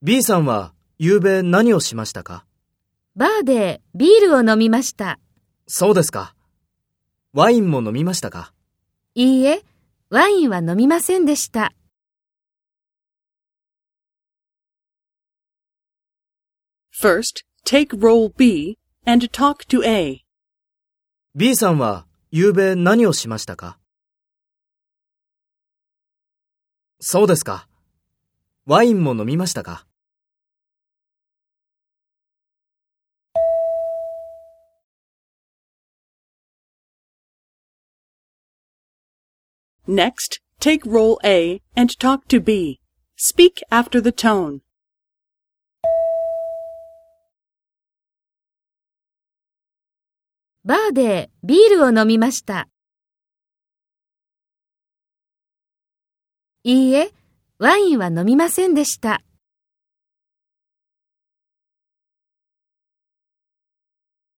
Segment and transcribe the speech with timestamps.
[0.00, 2.46] B さんは夕べ何をしましたか？
[3.16, 5.18] バーでビールを飲みました。
[5.66, 6.36] そうですか。
[7.32, 8.52] ワインも飲みましたか？
[9.16, 9.64] いいえ、
[10.08, 11.72] ワインは飲みませんでした。
[17.02, 20.24] First, take role B and talk to A.
[21.34, 23.80] B さんは夕べ何をしましたか？
[27.00, 27.68] そうですか。
[28.66, 29.86] ワインも飲みましたか
[39.86, 42.80] Next, take role A and talk to B.
[43.16, 44.60] Speak after the tone.
[50.64, 52.68] バーでビールを飲みました。
[56.70, 57.12] いいえ、
[57.58, 59.22] ワインは飲みませんでした。